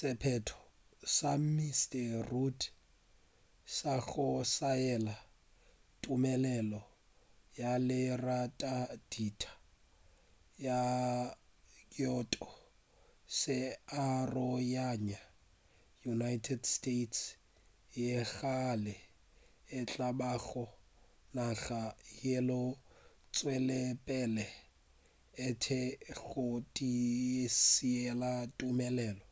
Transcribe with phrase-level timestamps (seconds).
[0.00, 0.58] sephetho
[1.16, 2.60] sa mr rudd
[3.76, 5.14] sa go saena
[6.02, 6.80] tumelelo
[7.60, 9.50] ya leratadima
[10.64, 10.80] la
[11.92, 12.46] kyoto
[13.38, 13.58] se
[14.06, 15.20] aroganya
[16.14, 17.20] united states
[18.00, 18.94] yeo gabjale
[19.78, 20.64] e tla bago
[21.36, 21.82] naga
[22.22, 24.44] yeo e tšwetšegopele
[25.46, 29.24] e le tee ya go se tiišetše tumelelo